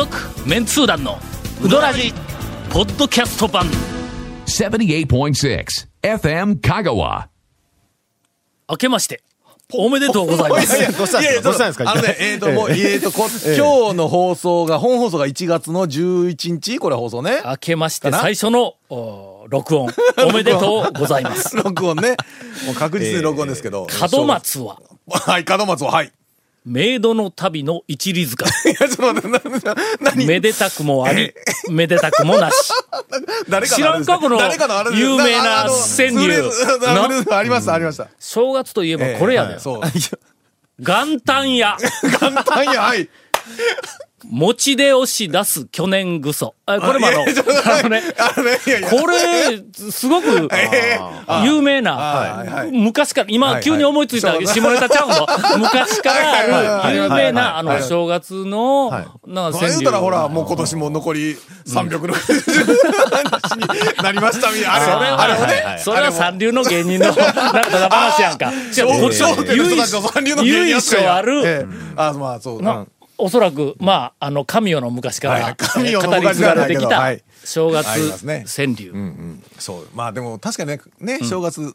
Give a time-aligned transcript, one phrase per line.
[0.00, 0.16] 続
[0.48, 1.18] メンツー団の
[1.62, 2.14] ウドラジ
[2.70, 3.66] ポッドキャスト版。
[4.46, 5.66] 78.6
[6.02, 7.26] FM Kagawa.
[8.70, 9.22] 明けまして
[9.74, 10.72] おめでとうございます。
[10.80, 11.42] いやいやどうしたんですか？
[11.42, 11.90] どうしたんですか？
[11.92, 16.78] あのね、えっ、と、もう、えっ、と、こ、今日の放送が、本放送が1月の11日？
[16.78, 17.42] これ放送ね。
[17.44, 19.90] 明けまして最初のお 録音。
[20.26, 21.54] おめでとうございます。
[21.62, 22.16] 録音ね。
[22.64, 23.86] もう確実に録音ですけど。
[24.12, 24.80] 門松は。
[25.10, 26.10] はい、門松は、はい。
[26.64, 28.44] メイドの旅の一里塚。
[30.26, 31.32] めでたくもあり
[31.70, 32.72] めでたくもなし。
[33.74, 34.38] 知らんかこの
[34.92, 36.50] 有名な川柳。
[37.30, 38.08] ありました、ありました。
[38.18, 39.58] 正月といえばこれやで。
[40.78, 41.76] 元旦や
[42.18, 43.08] 簡単や、はい。
[44.24, 46.54] 餅で押し出す去年ぐそ。
[46.66, 48.02] あこれもあのあのね。
[48.90, 50.48] これ、すごく
[51.44, 55.26] 有名な、昔から、今はい急に思いついたはい下ネタちゃうの？
[55.58, 58.90] 昔からある有名な、あの、はい正月の、
[59.26, 61.36] なんか言うたらほら、もう今年も残り
[61.66, 62.12] 360
[63.40, 64.74] 日になりましたみたいな。
[64.74, 65.78] あれそれはあれもね。
[65.82, 68.52] それは三流の芸人の、 なんか話やんか。
[68.76, 71.02] 違う、こっち笑点の人たちの三流の芸人由やったん。
[71.02, 71.66] や緒ある、ええ。
[71.96, 72.62] あ、まあ、そう。
[73.20, 77.84] おそらく、まあ、あの、神代の昔から、はい神代の語り継がれてきた昔からだけどはい正月
[78.46, 78.92] 川柳。
[79.58, 79.88] そう。
[79.94, 81.68] まあでも確かにね、ね、正月、や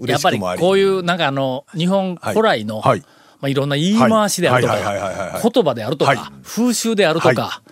[0.00, 0.60] 嬉っぱり。
[0.60, 3.00] こういう、なんかあの、日本古来の、はい。
[3.40, 5.50] まあ、いろんな言い回しであるとかは、い。
[5.52, 6.16] 言葉であるとはい。
[6.16, 7.62] か、風習であるとはか、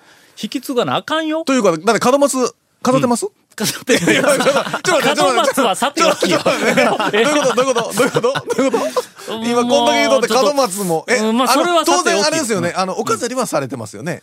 [0.42, 1.44] 引き継がなあかんよ。
[1.44, 3.26] というか、だって門松、飾ってます？
[3.60, 9.10] 飾ってるちょっとちょっと待ってはさておきちょっと待ってどういうことどういうことどういうことどういうこと
[9.44, 14.22] 今こんだけ言うとって門松も、え、あそ当然あれですよね、あの、お飾りはされてますよね。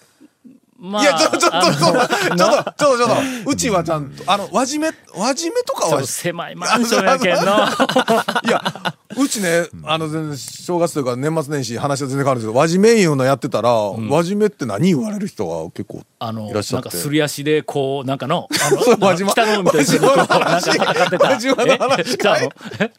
[0.79, 7.41] まあ、いや、ちょ、ちょっと、ちょっと、ちょっと、ちょちょっと、ちょっと、うちはちゃんと、あの、輪締め、輪締めとかは狭いマンションやけんの。
[7.41, 16.89] いや、うちね、あの、全然、正月というか年末年始話は全然変わるんですけど、輪締めいうのやってたら、輪締めって何言われる人が結構あの、いらっしゃって。
[16.89, 21.29] なんかすり足で、こう、なんかの、あのの海と一緒にこう、なんか測ってた。
[21.29, 22.91] 輪島の話えじゃあえ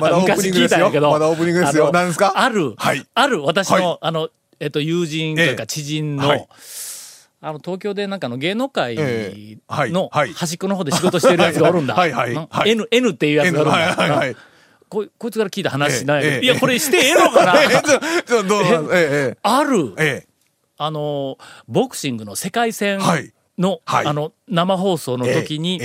[0.00, 0.90] まだオープニングですよ。
[0.90, 1.90] まだオープニングですよ。
[1.92, 3.06] 何ですかある、はい。
[3.14, 6.48] ある私の、はいあの、えっと、友人というかええ知人の、はい
[7.44, 11.94] あの、東京でなんかの芸能界のはい端っこの方で仕事してるやつがおるんだ。
[11.98, 13.78] はいはいなはい N、N っていうやつがおるんだ。
[13.78, 14.36] はいはいはい。
[14.88, 17.54] ここいつから聞いた話なんやけど、ええいや、これしてええのかな？
[17.64, 19.94] え、ええ、ある、
[20.78, 21.36] あの、
[21.66, 25.34] ボクシングの世界戦はいの、はいあの、生放送のえ。
[25.34, 25.80] 時に、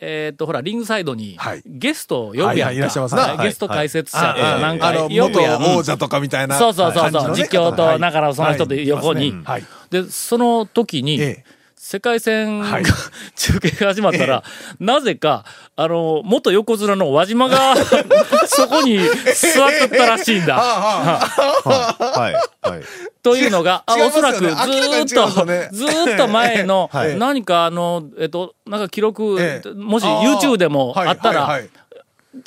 [0.00, 3.36] ええーっと、ほら、リングサイドにはい、ゲストを呼ぶやんか、はいはいいらっしゃいますなはい。
[3.36, 4.34] はいゲスト解説者。
[4.34, 5.60] とえかなんかあの、よくやん。
[5.60, 6.56] 元王者とかみたいな。
[6.58, 8.00] そうそうそうそう、実況と、はい。
[8.00, 9.32] だからその人で横に。
[9.44, 9.64] はい。
[9.90, 11.58] で、その時に、ええ。
[11.80, 12.82] 世界戦が、はい。
[13.36, 14.42] 中継が始まったら、
[14.80, 15.44] なぜか、
[15.76, 17.76] あの、元横綱の輪島が、
[18.46, 20.56] そこに座ってったらしいんだ。
[20.58, 22.68] はい。
[22.68, 22.82] はい。
[23.22, 25.28] というのが、あ違いおそらくずーっと、
[25.74, 27.18] ずーっと前の、はい。
[27.18, 29.68] 何かあの、えっと、なんか記録、ええ。
[29.70, 31.60] もし YouTube でもあったら、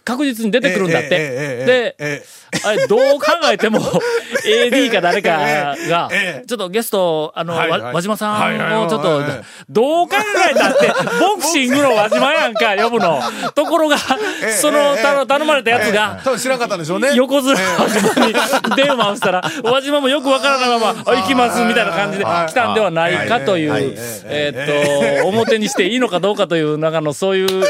[0.03, 1.09] 確実に出てくるんだって。
[1.09, 2.23] で、え
[2.65, 3.79] あれ、どう考えても、
[4.45, 5.29] AD か誰か
[5.87, 7.81] がええ、ちょっとゲスト、あの、はいはい。
[7.81, 9.21] わ輪島さんをちょっと
[9.69, 10.15] どう考
[10.51, 10.87] えたって、
[11.19, 13.21] ボクシングの輪島やんか、呼ぶの。
[13.55, 13.97] ところが、
[14.43, 17.11] えその、頼まれたやつえがえ、多分知らんかったんでしょうね。
[17.15, 18.33] 横綱輪島に
[18.75, 23.93] 電話をしたら、輪島もよくわからないまま、あ行きます、みたいな感じで来たんではないかという、はい。
[24.25, 27.65] えーっと、表にしていいのかどうかという、中のそういう。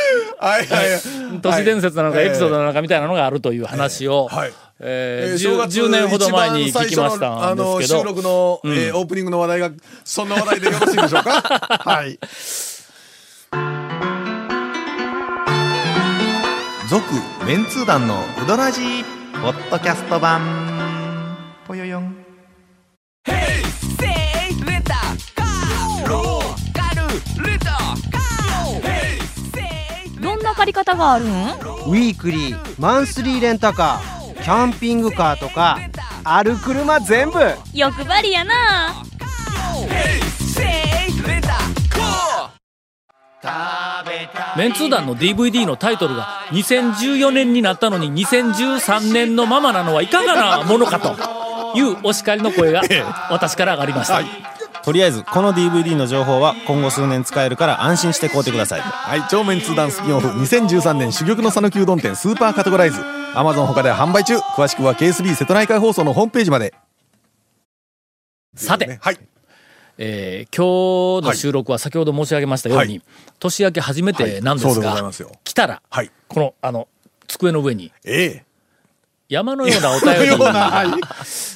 [1.42, 4.54] 都市伝説なのかはいエピソードなのかみたいなのがあるという話を、はい。
[4.80, 8.02] えーえー正 10, 月10年ほど前に聞きまし一番最初のたんですけど。
[8.02, 9.72] あの収録の、えーオープニングの話題が
[10.04, 11.42] そんな話題でよろしいでしょうか？
[11.86, 12.20] はい。
[16.90, 17.04] 続、
[17.48, 18.82] メンツー団のうどらじ
[19.42, 20.42] ポッドキャスト版。
[21.68, 22.16] ぽよよん。
[23.26, 23.36] どん
[27.46, 27.51] な
[30.62, 35.80] 借り方があるんウィークリーマンスリーレンタカーキャンピングカーとか
[36.24, 37.40] ある車全部。
[37.74, 38.54] 欲張りやな。
[44.56, 52.84] メンツー団の DVD のタイトルが2014年になったのに2013年のままなのはいかがなものかというお叱りの声が
[53.32, 54.61] 私から上がりました。
[54.84, 58.82] とりあえずこの DVD の情報は今後数年使えるから安心して買うてください。
[58.82, 63.00] はい、超メンツー団スピンオフ2013年珠玉の讃岐うどん店スーパーカテゴライズ。
[63.34, 64.38] Amazon 他では販売中。
[64.38, 66.74] 詳しくは KSB 瀬戸内海放送のホームページまで。
[68.56, 69.20] さて、はい。
[69.98, 73.02] えー今日の収録は先ほど申し上げましたように、はい。
[73.40, 75.14] 年明け初めてなんですはい。
[75.14, 75.32] すよ。
[75.44, 76.12] 来たら、はい。
[76.28, 76.88] この、あの、
[77.28, 77.92] 机の上に。
[78.04, 78.51] ええ
[79.32, 80.88] 山のようなお便り ようなはい。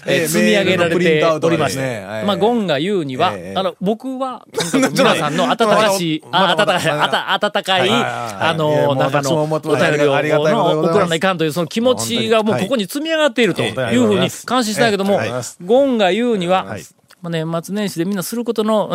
[0.08, 6.76] えー積み上げられておりまして、まあ、ゴンが言うには、ええあの、僕は、 皆さんの温かし、 あ、まだまだ。
[6.76, 8.00] 温かい、あた、温かい、はいはい。
[8.00, 9.62] はいあの、中のお便
[9.98, 13.70] りを、の送らないかんという、その気持ちがもうここに積み上がっているとい。
[13.70, 15.20] うふうに感心したけども
[15.66, 16.78] ゴンが言うには、
[17.22, 18.92] まあ、年末年始でみんなすることの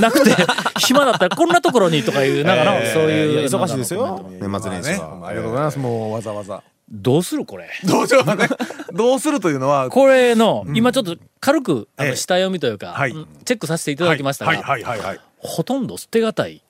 [0.00, 0.34] なくて、
[0.80, 3.48] 暇だったらこんなところにとかいう、なんかの、そういう。
[3.48, 4.26] 忙しいですよ。
[4.40, 5.78] 年末年始ねは、ありがとうございます。
[5.78, 6.62] もうわざわざ。
[6.90, 7.68] どうするこれ？
[7.84, 8.48] どうしようかね。
[8.92, 12.96] どうするというのは、これの、今ちょっと軽く、あの、ええ下読みというか、
[13.44, 15.20] チェックさせていただきましたが、はいはいはいはい。
[15.38, 16.62] ほとんど捨てがたい。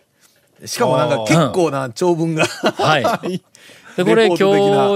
[0.64, 2.44] しかもなんか結構な長文が。
[2.46, 3.42] はい。
[3.96, 4.36] で、これ今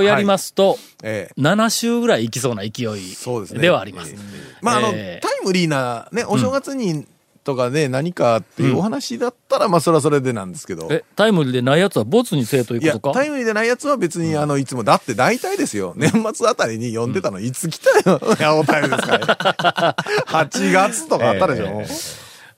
[0.01, 1.41] 日やりますと、ええ。
[1.41, 4.15] 7週ぐらいいきそうな勢いそうですねではあります。
[4.61, 7.07] まああの、ええタイムリーな、ね、お正月に、
[7.45, 10.89] とかね、何かっていうお話だったら、まあそれはそれでなんですけど。
[10.91, 15.95] え、タイムリーでないやつはボツにせえといいうや、ことかタイムリーでないやつは別に、あの、いつも、だって大体ですよ。
[15.97, 18.21] 年末あたりに読んでたの、いつ来たよ。
[18.59, 19.97] お便りですから。
[20.29, 21.83] 8月とかあったでしょ。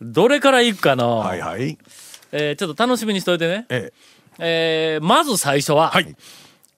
[0.02, 1.78] どれからいくかの、はいはい。
[2.32, 3.66] えーちょっと楽しみにしといてね。
[3.69, 3.92] え
[4.38, 6.14] えーまず最初は、はい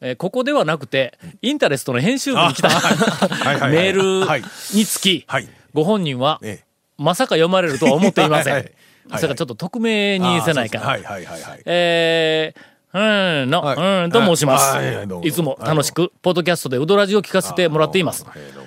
[0.02, 4.42] えーここではなくて、インタレストの編集部に来たメールはい
[4.74, 6.60] につき、はいご本人は、え。
[6.62, 6.65] え
[6.98, 8.52] まさか読まれるとは思っていません。
[8.54, 8.70] はいはい。
[8.70, 8.74] はい
[9.08, 10.86] それからちょっと匿名にせないかな。
[10.86, 11.24] はいはい。
[11.24, 11.62] はいはい。
[11.64, 14.04] えー、うんの、はい。
[14.04, 14.74] うんと申します。
[14.74, 18.26] はいはいいつも楽しく、ポッドキャストでウドラジを聞かせてもらっています。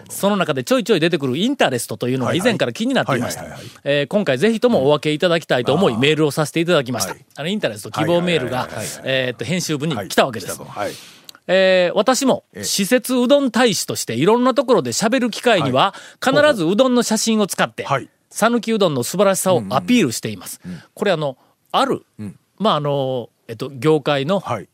[0.10, 3.46] その中でちょいちょい出てくるインタレストというのが以前から気になっていました。
[4.08, 7.12] 今回ぜひともお分けいただきたいと思いメールをさせていただきました。
[7.12, 7.26] はい。
[7.36, 8.70] あの、インタレスト希望メールが
[9.04, 10.60] えーっと、編集部に来たわけです。
[11.52, 12.64] えー私も、ええ。
[12.64, 20.60] 施設うどん大使としていろんなところで喋る機会には、必ずうどんの写真を使ってはい、讃岐うどんの素晴らしさをアピールしています。
[20.94, 21.38] これあの、
[21.72, 22.36] ある、ん。
[22.58, 24.70] まああの、えっと、業界の、はい。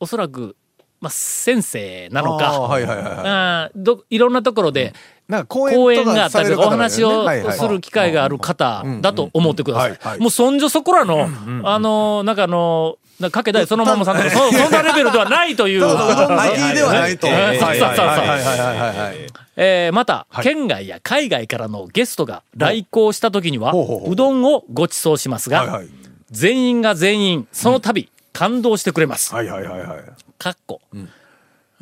[0.00, 0.56] おそらく、
[1.00, 3.14] まあ、先生なのか、はいはいはいはい。
[3.18, 4.92] あーどいろんなところで
[5.28, 10.20] なんか公講演があったりとかお話をする機会がある方だと思ってください。
[10.20, 11.28] もうそんじょそこらの、
[11.64, 15.80] あのー、なんかあのー、なんかかけたいそのままさんとか、そそんなレベルではないという。
[15.80, 17.26] そうそうではないと。
[17.26, 25.88] はいはいそうそうそうえーまた、はい県外や海外からのゲストが来校した時には、ほうどんをご馳走しますが、はいはい。
[26.30, 29.34] 全員が全員、その度、感動してくれます。
[29.34, 30.00] はいはいはいはい。
[30.38, 30.80] かっこ。
[30.92, 30.98] う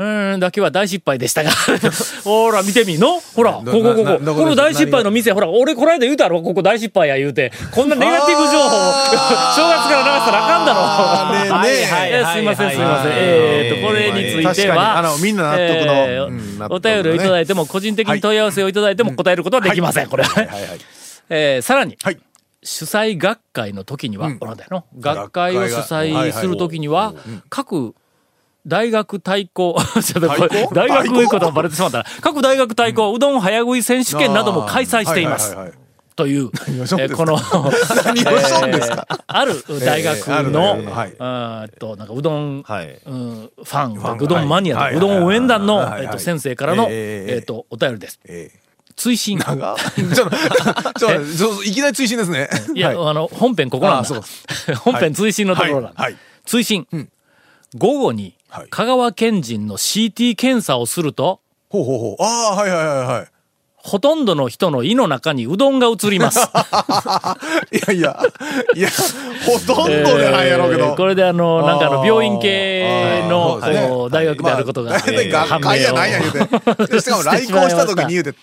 [0.03, 1.51] ーん、だけは大失敗でしたが。
[2.25, 3.21] ほら、見てみの？
[3.21, 4.35] ほら、こなこ、ここ。
[4.35, 4.47] こ。
[4.47, 7.53] の大失敗の店、ほら、俺この間言うたろ、ここ大失敗や言うて。
[7.71, 10.81] こんなネガティブ情報、正月から流したらあかんだろ。
[10.81, 11.71] あーね。
[11.71, 13.13] ねえーすいません、すいません。
[13.13, 20.31] はいえーと、これについては、あのみんな納得のお便りをいただいても、個人的に問い合わせをいただいても答えることはできません、これは。
[20.31, 20.79] はいはいはい。
[21.31, 22.19] えーさらに、はい。
[22.67, 24.39] 主催学会の時には、うん。
[24.39, 27.15] ほらだよの学会を主催する時には、
[27.51, 27.95] 各
[28.67, 29.77] 大学対抗、
[30.73, 35.57] 大学いうことがバレてしまったら、各大学対抗うどん早食い選手権なども開催しています。
[36.17, 37.37] という、えーこの、
[39.27, 41.15] ある大学の、大学はい。
[41.19, 48.21] あーっと、なんかうどん、ファン、うどんマニアうどん応援団の、えっと、先生からの、えっと、お便りです。
[48.27, 48.65] ええ
[48.97, 49.39] 追伸。
[49.39, 49.77] 長
[50.15, 50.31] ちょっ
[51.57, 52.49] と、いきなり追伸ですね。
[52.75, 53.11] いや、はい。
[53.11, 54.09] あの、本編ここなんだ。
[54.83, 56.03] 本編追伸のところなんだ。
[56.03, 56.13] はい。
[56.13, 56.21] はい。
[56.45, 57.09] 追伸、ん。
[57.77, 62.23] 午後にはい香川県人の CT 検査をすると、ほうほうほう。
[62.23, 63.27] ああ、はいはいはいはい。
[63.75, 66.39] ほとんどの人の胃の中にうどんが映ります。
[67.73, 68.23] いやいや、
[68.77, 68.89] いや、
[69.45, 70.85] ほとんどじゃないやろうけど。
[70.85, 76.87] えーこれであの、なんかあの、病院系のね大学であることが、まあ大体学会やないや言うて。
[76.93, 78.35] で しかも来校した時に言うて、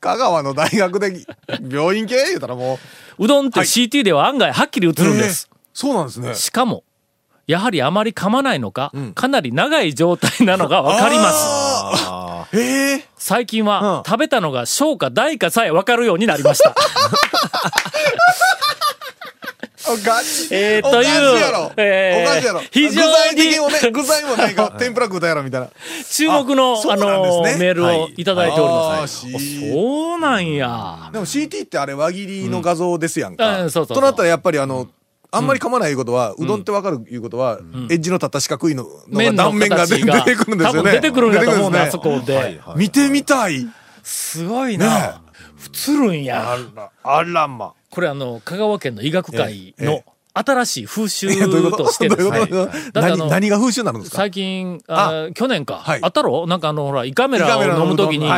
[0.00, 1.24] 香川の大学で
[1.70, 2.80] 病院系言うたらも
[3.18, 3.24] う。
[3.24, 5.48] うどんってはい CT では案外はっきり映るんです。
[5.48, 6.34] えーそうなんですね。
[6.34, 6.82] しかも、
[7.50, 12.56] やはりあまり噛まないのか、かなり長い状態なのがわかります。
[12.56, 16.74] ええ最近は、うん食べたのが小か大かさえわかるようになりました。
[20.04, 20.48] ガチ。
[20.54, 21.72] えーおかしいというやろ。
[21.76, 22.60] えーおかしいやろ。
[22.70, 23.00] 非常
[23.32, 25.68] に具材具材もないから、 天ぷら食うたやろみたいな。
[26.10, 29.26] 注目の、ああそうなんですのねメールをいただいております。
[29.26, 31.10] あーしそうなんや。
[31.12, 33.64] でも CT ってあれ輪切りの画像ですやんうか。
[33.64, 34.86] んそうそうそうとなったらやっぱりあの、
[35.32, 37.60] あんまり噛まないいうことは、うどんってわかるいうことは、
[37.90, 40.92] エッジの立った四角いのの断面が出形が出てくるんですよね。
[40.92, 42.60] 出てくるんだと思うな、あそこで。
[42.76, 43.66] 見てみたい。
[44.02, 45.22] すごいねな。
[45.88, 46.56] 映るんや。
[46.74, 47.74] ら、あらま。
[47.90, 51.70] これあの、香川県の医学会の新しい風習と？
[51.72, 52.48] としてですね。
[52.94, 54.18] 何何が風習になるんですか？
[54.18, 56.00] 最近、あ去年か、はい。
[56.02, 56.46] あったろ？
[56.46, 58.30] なんかあの、ほら、胃カメラを飲むときに、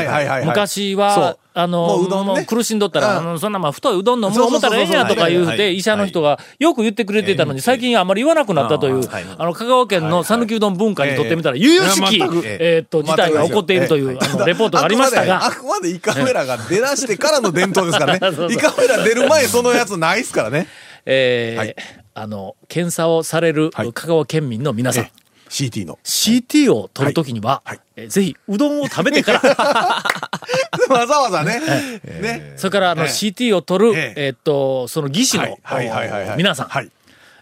[0.47, 2.09] 昔そはう、あの、
[2.47, 9.03] 苦しんどったら、そんなまあ太いうどん飲む思ったらええんやとか言うて、医者の人がよく言ってくれてたのに、最近あんまり言わなくなったという、
[9.39, 18.21] あの、香川県の讃岐うどん文化にとってみたら、悠々しき、えーっと、事態が起こっているという、あの、レポートがありましたが、あくまで胃カメラが出だしてからの伝統ですからね。
[18.51, 20.69] 胃カメラ出る前そのやつないっすからね。
[21.07, 21.77] えーはい。
[22.15, 23.93] あの、検査をされるはい。
[23.93, 25.09] 香川県民の皆さん、
[25.49, 25.99] CT の。
[26.05, 27.81] CT を取るときには、はい。
[27.97, 29.41] えーぜひ、うどんを食べてから、
[30.95, 31.61] わざわざね。
[32.05, 32.55] ね。
[32.57, 33.09] それから、あの、ええ。
[33.09, 34.29] CT を取る、ええ。
[34.31, 35.59] ーっと、その技師の、はい。
[35.63, 35.89] はい。
[35.89, 36.11] はい。
[36.11, 36.29] はい。
[36.29, 36.37] はい。
[36.37, 36.91] 皆さん、はい。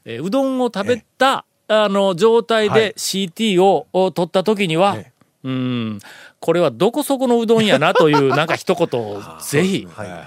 [0.04, 2.80] えーうどんを食べた、あの、状態はい。
[2.80, 6.00] で CT を、を取った時には、ええうん、
[6.38, 10.18] これはどこそこのうどんやなという、なんか一言をぜひ、 はいはい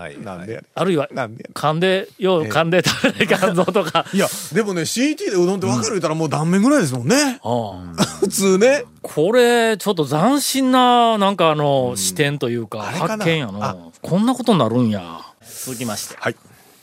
[0.00, 0.20] はい。
[0.20, 0.52] なんで？
[0.54, 1.42] やねあるいは、なんで？
[1.42, 7.40] やね噛んで、よう噛んで食べないかんぞとか、いや、でもね、CT でうどんって分かる言ったらもう断面ぐらいですもんね。
[7.44, 8.84] うん普通ね。
[9.02, 13.92] これ、ちょっと斬新な、なんかあの、視点というか、発見やあの。
[14.02, 15.20] こんなことになるんや。
[15.42, 16.36] 続きまして、はい。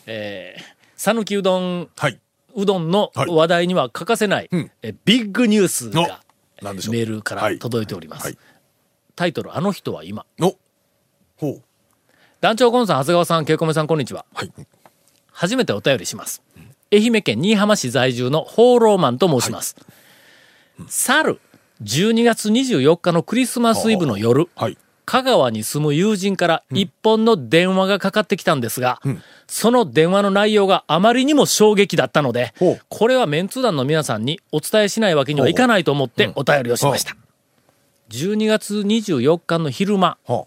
[0.08, 0.64] えー、
[0.98, 2.20] 讃岐うどん、はい。
[2.56, 6.22] うどんのはい話題には欠かせない、うんえビッグニュースが。
[6.62, 8.26] メールから届いております。
[8.26, 8.38] はい
[9.18, 10.28] タイトル、あの人は今。
[12.40, 14.28] 団長コンさん、長谷川さん、ケイコメさん、こんにちは。
[14.32, 14.54] はい。
[15.32, 16.44] 初めてお便りします。
[16.94, 19.76] 愛媛県新居浜市在住の放浪マンと申します。
[20.88, 21.42] 去る
[21.82, 24.78] 12月24日のクリスマスイブの夜、はい。
[25.08, 29.00] 香川に住む友人から一本の電話がかかってきたんですが、
[29.48, 32.54] その電話の内容があまりにも衝撃だったので
[32.90, 37.16] これはメンツー団の皆さんにお伝えしないわけにはいかないと思ってお便りをしました。
[38.10, 40.46] 12月24日の昼間、は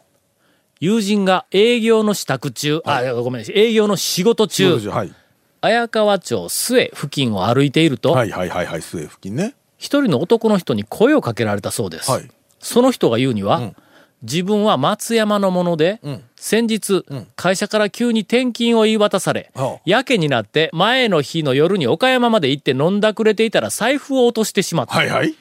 [0.79, 5.15] 友人が営業の支度中、あ、ごめん、営業の仕事中、はい。
[5.63, 8.83] 綾川町末付近を歩いていると、はいはいはいはい。
[8.83, 9.55] 末付近ね。
[9.79, 12.11] 一人の男の人に声をかけられたそうです。
[12.11, 12.31] はい
[12.63, 13.77] その人が言うには、ん
[14.23, 16.23] 自分は松山のもので、ん。
[16.37, 17.05] 先日、
[17.37, 24.95] 会社から急に転勤を言い渡され、はあやけになって前の日の夜に岡山まで行って飲んだくれていたら財布を落としてしまった。
[24.95, 25.35] はいはい。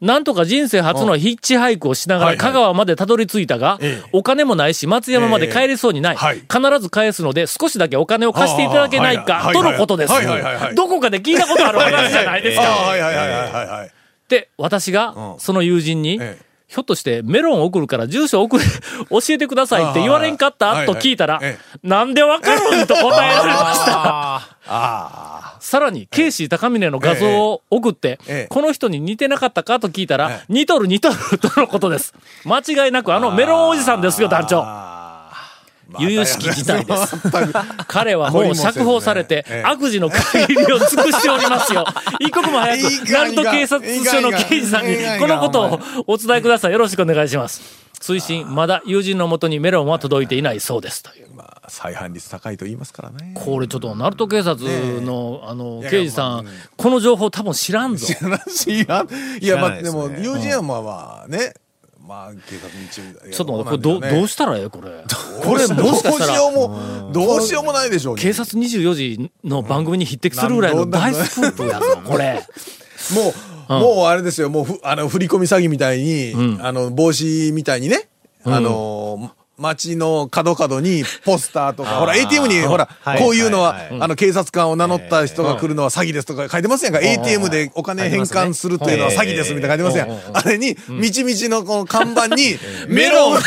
[0.00, 4.08] なんとか人生初のヒッチハイクをしながら香川までたどり着いたが、ええ。
[4.12, 6.38] お金もないし松山まで帰れそうにない、必
[6.80, 9.54] ず返すので少しだけお金を貸していただけないはあか、はい。
[9.54, 10.12] とのことです。
[10.74, 12.68] どこかで聞いたことある話じゃないです あか。
[12.68, 13.90] はいはいはいはいはいはい。
[14.28, 15.40] で、私がうん。
[15.40, 18.64] その友人に、ええひょっとしてメロン送るから住所送れ、
[19.10, 25.58] 教えてくださいって言われんかったはいと聞いたらえ、なんでわかるんと答えられました。
[25.60, 28.18] さらに、ケイシー高峰の画像を送って
[28.50, 32.14] この人に似てなかったかと聞いたらええ、似とる似とるとのことです。
[32.44, 34.97] 間違いなくあのメロンおじさんですよ、団長。
[35.98, 37.16] 悠々しき事態です。
[37.86, 41.86] 彼はもう釈放されてええ、悪事の限りを尽くしておりますよ。
[42.20, 46.72] 一刻も早くいい、か鳴門警察署の刑事さんにこのことをお伝えください。
[46.72, 47.88] よろしくお願いします。
[48.00, 51.02] 推進、まだ友人のもとにメロンは届いていないそうです。
[51.02, 51.28] という。
[51.34, 53.32] まあ、再犯率高いと言いますからね。
[53.34, 58.06] これちょっと、鳴門警察の、あの、刑事さんこの情報多分知らんぞ。
[58.06, 59.06] 知らないしいや、
[59.40, 61.54] いや、まあ、でも、友人はまあまあね、
[62.08, 63.30] まあ、警察に一応。
[63.30, 65.04] ちょっと待って、これどう、どうしたらええこれ？
[65.44, 72.42] これ、もしかしたら、どうしようもも、どうしようもないでしょうね警察24時の番組に匹敵するぐらいの大スクープやぞ、これ。
[73.68, 76.58] もう、もうあれですよ、もうふ、あの、振り込み詐欺みたいに、ん。
[76.64, 78.08] あの、帽子みたいにね、
[78.44, 87.00] あの、街の角々にポスターとか、ほら、ATM に、ほら、はいこういうのははい、あの、警察官を名乗った人が来るのは詐欺ですとか書いてますやんか。
[87.00, 90.36] ATM でお金返還するというのは詐欺ですみたいな書いてますやん。
[90.36, 93.38] あれに、みちみちのこの看板に、メロン、メ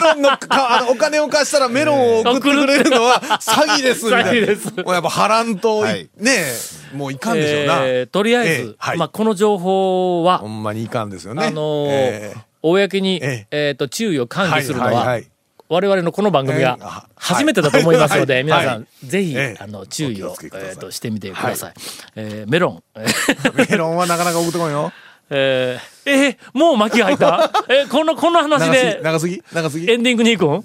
[0.00, 0.22] ロン。
[0.22, 4.30] のか、あの、お金を貸したらメロンを送ってくれるのは詐欺ですみたいな。
[4.30, 4.72] 詐欺です。
[4.76, 6.08] もうやっぱ波乱と、はい。
[6.18, 6.44] ね
[6.94, 7.80] もういかんでしょうな。
[7.84, 8.98] えーとりあええずえ、はい。
[8.98, 11.46] まあ、この情報はほ、んまにいかんですよね。
[11.46, 13.70] あのーええ公に、ええ。
[13.74, 15.26] っと、注意を喚起するのは、はいはいはい。
[15.68, 18.44] 我々のこの番組が初めてだと思いますので、はい。
[18.44, 19.06] 皆さん、はい。
[19.06, 19.62] ぜひ、ええ。
[19.62, 21.74] あの、注意おをえーとしてみてください。
[22.16, 22.82] えーメロン。
[22.96, 24.92] え ーメロンはなかなか送ってこいよ。
[25.30, 27.50] えーえーもう巻きが入った？
[27.68, 29.42] えーこの、この話でぎ、長すぎ。
[29.52, 29.90] 長すぎ。
[29.90, 30.64] エンディングに行くん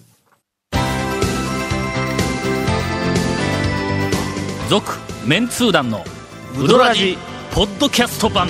[4.69, 4.85] 続、
[5.25, 6.03] メンツー団の、
[6.57, 7.17] ウドラジ、
[7.51, 8.47] ポッドキャスト版。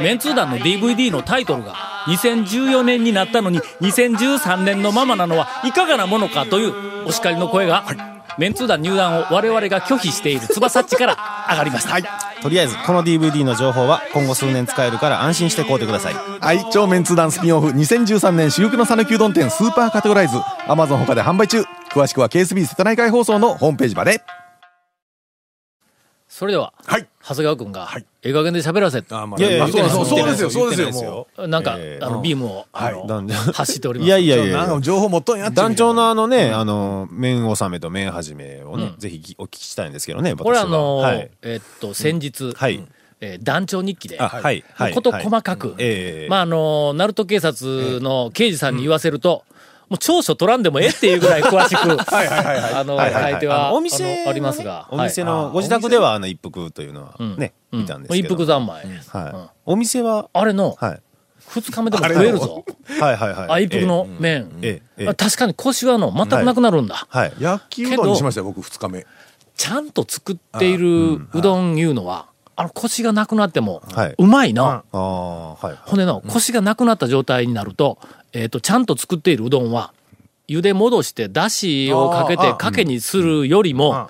[0.00, 1.74] メンツー団の DVD のタイトルが
[2.06, 7.84] 2014年になったのに2013年のままなのはいかがなものかというお叱りの声が、
[8.38, 11.16] メンツー団入団を我々が拒否している翼っちから
[11.50, 11.92] 上がりました。
[11.92, 12.04] はい。
[12.42, 16.14] とりあえずこの DVD の情報は今後数年使えるから安心して買うてください。
[16.14, 20.36] はい、超メンツー団スピンオフ2013年珠玉の讃岐うどん店スーパーカテゴライズ。
[20.66, 21.64] Amazon 他で販売中。
[21.90, 24.22] 詳しくは KSB 瀬戸内海放送のホームページまで
[26.42, 27.06] それでは、はい。
[27.22, 32.04] 長谷川くんが、ええ加減で喋らせ、あまいやいやそうそうそうですよそうですよもなんか、えー。
[32.04, 33.34] あの、ビームを、あの、なんで。
[33.34, 34.08] 走っております。
[34.08, 34.66] いやいやいや。
[34.66, 38.98] か情報持っとんや団長のあのね、あの、麺納めと麺始めをね、うん。
[38.98, 41.30] ぜひきお聞きしたいんですけどね、これあの、はい。
[41.42, 42.84] えっと、先日、はい。
[43.20, 44.64] えー団長日記で、あ、はい。
[44.74, 44.94] はい。
[44.94, 46.28] こと細かく、ええ。
[46.28, 49.44] まあ、あの、鳴門警察の刑事さんに言わせると、
[49.92, 58.26] もう長所取らんでもええっていうぐらい詳しく、 あの、はいはいはい書いては、お店ありますが、お店はいの、ご自宅ではあの一服というのはうんね、うん見たんですけど。
[58.28, 58.86] 一服三昧。
[59.08, 59.50] はい。
[59.66, 61.00] お店は、あれの、はい。
[61.46, 62.64] 二日目でも食えるぞ。
[63.00, 63.50] はいはいはい。
[63.50, 64.50] あ、一服の麺。
[64.62, 67.06] ええ、ええあ確かに腰はの、全くなくなるんだ。
[67.06, 67.32] はい。
[67.38, 69.06] 焼きうどんにしましたよ僕2日目
[69.58, 74.14] ちゃんと作っているうどんいうのは、あの腰がなくなってもはい。
[74.18, 74.84] うまいな。
[74.92, 75.88] はい。
[75.88, 77.98] ほんでの、腰がなくなった状態になると、
[78.32, 79.92] えっ、と、ちゃんと作っているうどんは、
[80.48, 84.08] 茹で戻して、だしをかけて、かけにするよりも、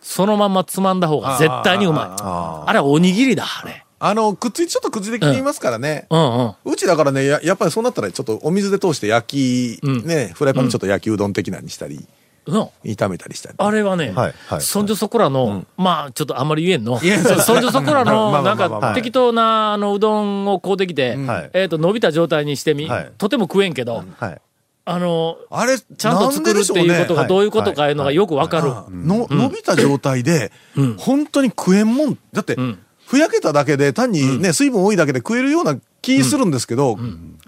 [0.00, 2.22] そのまんまつまんだ方が絶対にうまい。
[2.22, 3.84] ああれはおにぎりだ、あれ。
[4.02, 6.38] あのくっついちょっとくっついてきていますからね、うん。
[6.38, 6.54] うん。
[6.72, 10.06] うちだからねややっぱりそうなったらちょっとお水で通して焼き、うん。
[10.06, 12.08] ねフライパンでちょっと焼きうどん的なにしたり、うん
[12.46, 16.98] 炒めたりしたりあれはね、はいはいそんじょそこらの、まあ、ちょっとあんまり言えんの。
[16.98, 21.50] そんじょそこらまあの、まあなんか、適当な、あの、うどんをこうできて、はい。
[21.52, 23.12] えっと、伸びた状態にしてみ、はい。
[23.18, 24.40] とても食えんけど、はい。
[24.84, 28.68] あの、あれちゃんと作るっていうことがどういうことかいうのがよくわかる。
[28.90, 30.96] の伸びた状態で、うん。
[30.96, 32.18] 本当に食えんもん。
[32.32, 32.78] だって、ん。
[33.06, 36.98] ふやけただけで単にね、水分多いだけで食えるような気するんですけど、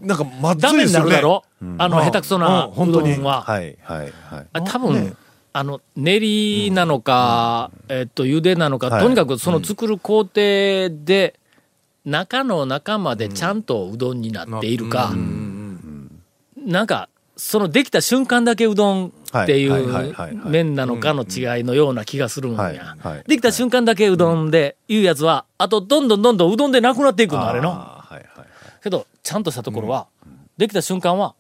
[0.01, 1.11] なんかまずダメにいですよね。
[1.11, 1.45] なるだろ、
[1.79, 3.43] あの、うん下手くそなうんうどんは。
[3.43, 3.77] はい。
[3.83, 4.13] はい。
[4.31, 4.47] はい。
[4.53, 5.15] あ多分、ね。
[5.55, 9.03] あの、練りなのか、えっと、茹でなのか、はい。
[9.03, 10.33] とにかくその作る工程
[10.91, 11.39] で、
[12.05, 15.15] 中の中までちゃんとうどんになっているか、
[16.57, 22.97] なんか、そのできた瞬間だけうどんっていうはい麺なのかの違いのような気がするんはいや。
[23.01, 23.25] はい。
[23.27, 28.02] できた瞬間だけうどんでいうやつは、あとどんどんどんどんうどんでなくなっていくの、あれの。
[28.83, 30.09] けど、ちゃんとしたところは、
[30.57, 31.35] できた瞬間は、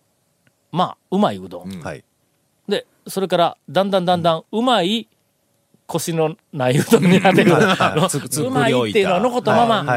[0.70, 1.70] まあ、うまいうどん。
[1.70, 1.82] はい。
[1.82, 2.04] はい。
[2.68, 5.08] で、それから、だんだんだんだん、うまい、
[5.86, 7.54] 腰のないうどんになっていく。
[7.54, 9.96] あのつ作りうまいっていうのは残ったまま、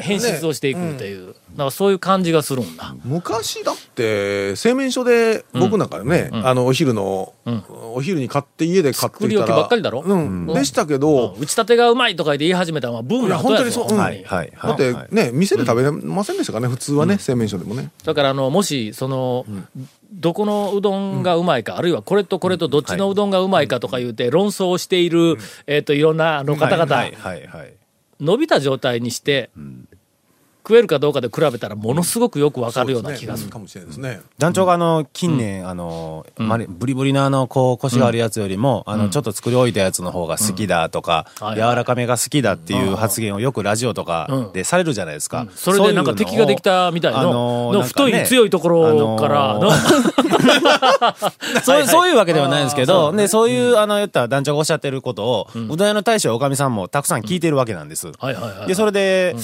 [0.00, 2.94] 変質をしていくという、だからそういう感じがするんだ。
[3.04, 7.64] 昔だって製麺所で僕なんかね、あのお昼の、ん。
[7.94, 10.00] お昼に買って家で買ってたらばっかりだろ？
[10.00, 14.02] うん、でしたけど、打ち立てがうまいとか言い始めたのはブームいやの後やぞ本当にそう、うん。
[14.02, 14.24] はい。
[14.24, 17.90] はいだってはいね、店で食べれませんでしたかね、普通はね、製麺所でもね。
[18.04, 19.44] だから、あの、もし、その、
[20.12, 25.36] どこのうどんがうまいか、あるいはこれとこれとどっちのうどんがうまいかとか言うて論争をしている、
[25.66, 27.10] えっと、いろんなあの方々。
[28.20, 29.50] 伸びた状態にして、
[30.64, 33.50] 食えるかどうかで比べたらものすごくよくわかるような気がする。
[33.50, 34.20] かもしれないですね。
[34.38, 45.46] 団長があの、近年、あの、まりブリブリなあの、こう、腰があるやつよりも、あの、ちょっと作り置いたやつの方が好きだとか、はい柔らかめが好きだっていう発言をよくラジオとかでされるじゃないですか。
[45.54, 47.82] それでなんか敵ができたみたいなんかね。
[47.82, 49.70] 太い強いところからの、
[51.62, 58.12] そうそういうわけではないんですけど、で、そういう、あの、言った団長がおっしゃってることを、うどん屋の大将おかみさんもたくさん聞いてるわけなんです。
[58.18, 58.68] はいはいはい。
[58.68, 59.34] で、それで、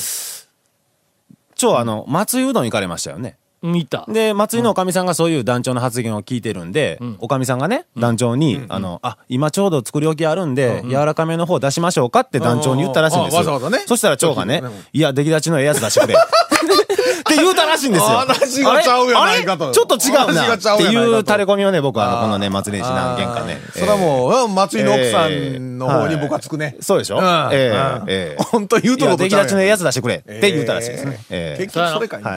[1.59, 3.37] 超あの、松井うどん行かれましたよね。
[3.61, 4.07] 見た。
[4.09, 13.83] で、松井のおかみさんがそういう団長の発言を聞いてるんで、おかみさんがね、団長に、あの、あ、今ちょうど作り置きあるんで、柔らかめの方出しましょうかって団長に言ったらしいんですあわざわざね。
[13.87, 16.15] そしたら長がね、いや、出来立ちのええやつ出してくれ。
[17.29, 18.07] って言うたらしいんですよ。
[18.27, 23.61] 話がちゃうやないかとちょっと違う話なっていう垂れ込みをね、僕はこの年末年始何件かね。
[23.73, 26.77] それはもう、うん松井の奥さんの方に僕はつくね。
[26.81, 27.19] そうでしょ？
[27.19, 27.25] うん。
[27.53, 28.05] えうん。
[28.09, 31.21] えええ本当言うとるこ出来立ちのええややつ出してくれって言うたらしいですね。
[31.31, 32.31] ええ結局それかいな。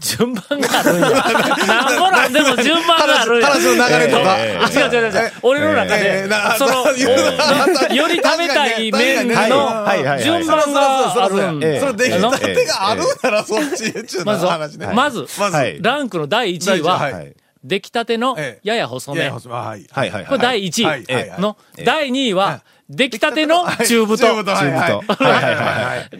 [0.00, 1.08] 順番があるんや。
[1.66, 3.46] なんぼなんでも順番があるんや。
[3.46, 5.32] 話の流れとかええ違う違う違う。
[5.42, 6.96] 俺の中えでその、
[7.94, 9.46] よ り食べたい麺は
[9.96, 14.90] いの順番があるんええそれ出来のたてがあるならそっちへっちゅうまずの話ね。
[14.92, 15.26] まず、
[15.80, 19.28] ランクの第1位は、第一位はい出来たてのええやや細め。
[19.28, 25.02] これ第1位、の、第2位は、出来たての中太。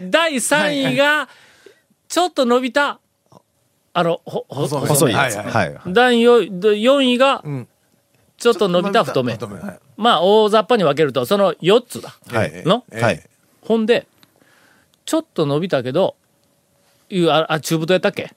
[0.09, 1.29] 第3位が、
[2.09, 2.99] ちょっと伸びた、
[3.99, 5.37] あの、ほ、ほ、細いやつ。
[5.37, 5.79] はいはい。
[5.87, 7.67] 第4位がん、
[8.37, 9.33] ちょっと伸びた太め。
[9.33, 12.15] はいまあ、大雑把に分けると、その4つだ。
[12.27, 12.63] はい。
[12.63, 12.83] の？
[12.91, 13.23] ええはい。
[13.63, 14.05] ほんで、
[15.05, 16.15] ちょっと伸びたけど、
[17.09, 18.31] いう、あ、あ中太やったっけ？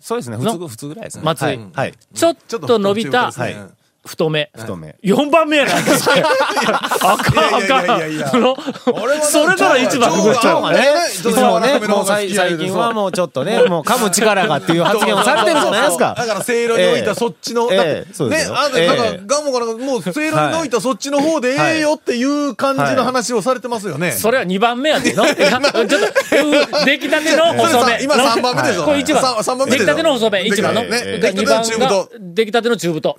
[0.00, 0.36] そうですね。
[0.36, 0.52] 普の？
[0.58, 1.24] 通、普通ぐらいですね。
[1.24, 1.70] 松井はい。
[1.72, 1.94] はい。
[2.12, 3.70] ちょっと伸びた、ちょっと中
[4.04, 4.50] 太め。
[4.56, 4.96] 太め。
[5.04, 5.72] 4番目やな。
[5.76, 8.30] あかん、あいやいやいやかいやいやん。
[8.30, 16.14] それから一番腸がまあね、いつもね、もう最近はもうちょっとね、もう噛む力がっていう発言をされてるじゃないですか。
[16.16, 24.12] だから、せいろに置いたそっちの、ね、あの、なんかええ、ガモから、もう、せいろに置いたそっちの方でええよっていう感じの話をされてますよね。
[24.12, 25.24] それは2番目やでの？
[25.26, 27.98] いやちょっと、う出来たての細め。
[28.02, 29.22] 今三番目でしょこれ1番。
[29.22, 30.82] 三三番目でしょ出来たての細め、1番の。
[30.84, 33.16] ねで2番出来たての中太が、出来たての中太。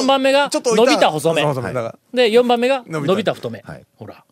[0.00, 1.42] で、はいうんちょっと3番目が伸びた細め。
[2.12, 3.84] で、4番目が伸びた太めはい。
[3.96, 4.23] ほら。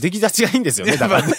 [0.00, 1.22] 出来立ちがいいんですよね、 だから。
[1.22, 1.36] 結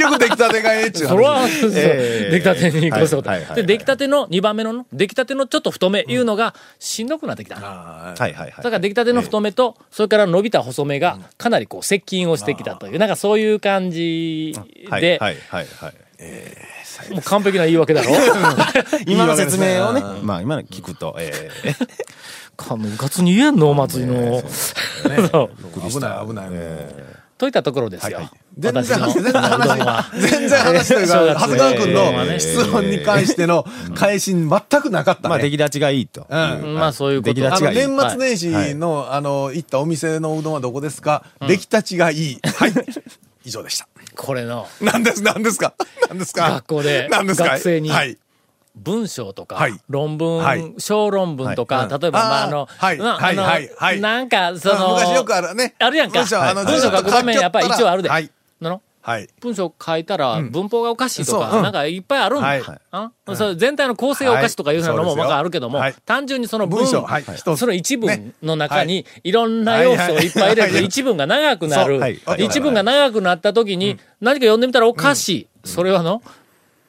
[0.00, 1.14] 局出来たてがええっちゅう話。
[1.14, 2.30] それは、ええ。
[2.30, 3.30] 出来たてに越したこと。
[3.30, 7.56] はいはいはいで、出来たての2番目のの、出来たてのちょっと太めいうのがしんどくなってきた。
[7.56, 8.52] だはいはいはい。
[8.52, 14.54] から出来たての太めと、それから伸びた細めがかなりこう接近をしてきたという、なんかそういう感じ
[15.00, 15.94] で、はいはいはい。
[17.10, 18.12] もう完璧な言い訳だろ？
[19.06, 21.74] 今の説明をね、まあ今の聞くと、ええ。
[22.56, 24.40] かむかつに言えんのお祭りの。
[24.40, 26.48] そう危ない危ない。
[27.44, 28.20] といったところですよ。
[28.58, 34.48] 全然私の全然 うどんは話、全然話というか、長谷川君ええの質問に関しての返し全
[34.80, 35.50] くなかったまあ出ね。
[35.50, 36.26] 来立ちがいいと。
[36.28, 37.34] うんまあそういうこと。
[37.34, 41.24] 出来立ちがいい年末年始の、あの、行ったお店のうどんはどこですか？
[41.46, 42.38] 出来立ちがいい。
[42.56, 42.72] はい。
[43.44, 43.86] 以上でした。
[44.16, 45.74] これの何です、何ですか？
[46.08, 46.48] 何ですか？
[46.50, 47.48] 学校で何ですか？
[47.50, 48.16] 学生にはい。
[48.74, 49.80] 文章とか、はい。
[49.88, 50.74] 論文、はい。
[50.78, 52.00] 小論文とか、はい。
[52.00, 55.74] 例えば、まあ、あの、あのなんか、その、昔よくあるね。
[55.78, 56.20] あるやんか。
[56.20, 58.08] 文章あの文章書く場面やっぱり一応あるで。
[58.08, 58.30] はい。
[58.60, 58.82] なの？
[59.00, 59.28] はい。
[59.38, 62.46] 文章書いたら文法がおかしいとか、なんかいっぱいあるんだ。
[62.46, 62.62] はい。
[62.90, 65.18] あそれ全体の構成がおかしいとかいうのもはい。
[65.18, 67.06] わかるけども、単純にその文文章。
[67.56, 70.84] その一ね文の中にいろんな要素をいっぱい入れるとはい。
[70.86, 72.00] 一文が長くなる。
[72.38, 75.48] 一文が長くなった時に何か読んでみたらおかしい。
[75.64, 76.22] それはの、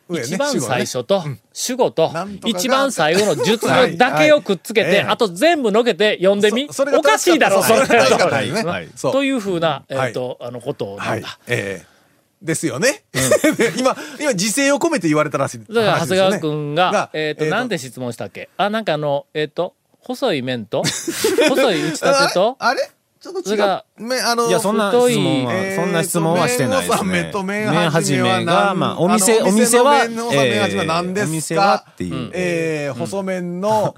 [0.10, 2.12] 一番最初と主語と
[2.46, 5.02] 一番最後の述はい語だけをくっつけて、はい。
[5.08, 6.68] あと全部のけて読んでみ。
[6.98, 7.88] おかしいだろ、それ。
[9.12, 11.40] というふうな、えっと、あの、ことはいなんだ。。
[11.48, 11.96] ええ。
[12.42, 13.04] ですよね。
[13.78, 15.74] 今、今、時勢を込めて言われたらしい。
[15.74, 18.50] だから、長谷川君が、がえっ、と、なんて質問したっけ？
[18.58, 20.84] あ、なんかあの、えっ、と、細い麺と、
[21.50, 22.90] 細い打ち立てと、あれ？
[23.26, 23.82] ちょっと違う。
[23.98, 27.10] めあの、いや、そんな太い質問は、えーとそんな質問はしてないですね。
[27.12, 31.86] 麺始めは始めが、何まあ、お店、お店は、お店は何ですか？
[31.92, 32.30] っていう。
[32.34, 33.96] えー、細麺の、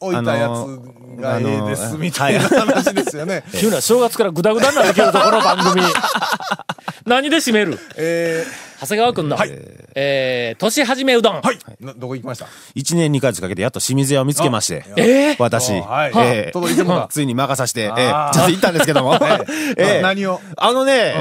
[0.00, 3.44] 置いたやつがええです、みたいな話ですよね。
[3.58, 5.82] 急な正月からグダグダになるけど、この番組。
[7.06, 7.78] 何で締める？
[7.96, 8.44] え
[8.80, 9.50] 長谷川君の、はい
[9.94, 11.36] えー、年始めうどん。
[11.36, 11.58] ー、はい。
[11.80, 14.84] などこ行きました？1年2ヶ月かけてやっと清水屋を見つけまして。
[14.96, 15.72] えー私。
[15.72, 19.14] あはいええ届いてもら ついに任さして、えーちょっと行ったんですけども。
[19.78, 20.40] ええな何を？
[20.56, 21.14] あのね、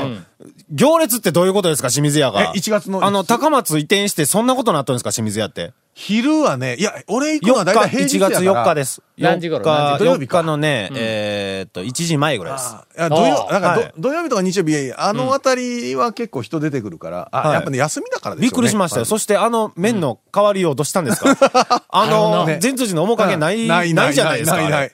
[0.71, 2.41] 行列ってどういうことですか、清水屋が？
[2.41, 5.71] え1月のあの、高松移転してそんなことになったんですか、清水屋って？
[5.97, 8.39] 昼はね、いや、俺行くのは4日、大体平日1やから。
[8.41, 9.01] 月4日です。
[9.17, 12.75] 何時頃？4日何時土曜日か4日のね、えーっと、1時前ぐらいです。
[12.75, 18.47] あいや土曜、あーだか土曜日とか日曜日、あのあたりは結構人出てくるから、あ、はいやっぱね、休みだからですね。
[18.49, 19.05] っくりしましたよ。
[19.05, 21.31] そしてあの麺の代わりようどうしたんですか？
[21.87, 24.57] あの、ね全通寺の面影ない、ないじゃないですか。
[24.57, 24.91] ないない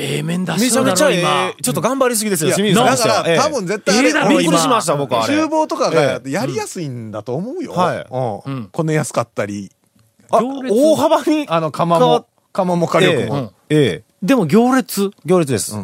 [0.00, 1.54] ええ麺出めしそうだろ、ちゃめちゃえ今。
[1.58, 2.86] えちょっと頑張りすぎですよ、清水さん。
[2.86, 5.24] だから、多分絶対あれびっくり今しました、僕は。
[5.26, 7.72] 厨房とかがえやりやすいんだと思うよ。
[7.72, 8.68] はいうん。
[8.72, 9.77] こねやすかったり、あ
[10.30, 10.74] 行列。
[10.74, 11.46] 大幅に。
[11.48, 13.52] あの、釜かも、釜も火力も。
[13.68, 13.76] ええ。
[13.76, 14.04] ええ。
[14.22, 15.10] でも行列。
[15.24, 15.76] 行列です。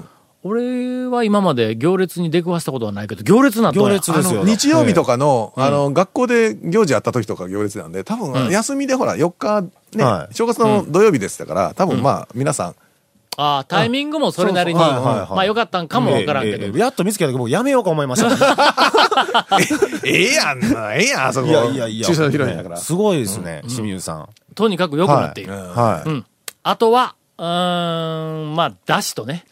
[0.46, 4.42] 俺は今まで行列に出くわしたことはないけど、行列な行列ですよ。
[4.42, 7.92] あの日曜日とかの、あの、学校で行事あった時とか行列なん。
[7.92, 9.62] で、多分、休みでほら、4日、
[9.96, 12.74] ねは、い正月の土曜日でしたから、多分まあ、皆さん、
[13.36, 18.28] ああ、タイミングもそれなりに、まあよかったんかもわからんけどやっと見つけたけど、僕やめようか思いました。
[20.04, 21.48] ええやんな、ええやん、あそこ。
[21.48, 22.06] いやいやいや。
[22.06, 22.76] 駐車場広いんだから。
[22.76, 24.28] すごいですね、清水さん。
[24.54, 25.52] とにかく良くなっている。
[25.52, 26.08] はい。
[26.08, 26.26] うん。
[26.62, 29.44] あとは、うーん、まあ、だしとね。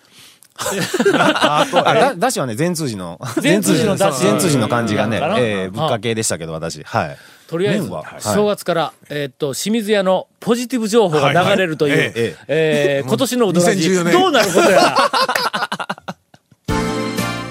[1.15, 6.83] あだ、だしはね、全通寺の、全通寺の出汁全通寺の感じがねうん、ええぶっかけでしたけど、私。
[6.85, 7.17] はい。
[7.53, 14.97] とりあえず正月から、えーっと、清水屋のポジティブ情報が流れるという、はいはいええー今年のうどらじ、2014年どうなることやら。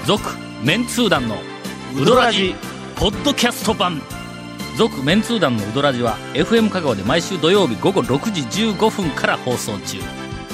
[0.04, 0.28] 続、
[0.64, 1.36] メンツー団の
[1.96, 2.56] うどらじ、
[2.96, 4.02] ポッドキャスト版。
[4.76, 8.40] 続、メンツー団のうどらじは、FM 香川で毎週土曜日午後6時
[8.72, 9.98] 15分から放送中。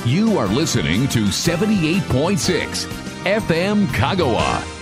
[0.05, 2.87] You are listening to 78.6
[3.25, 4.78] FM Kagawa.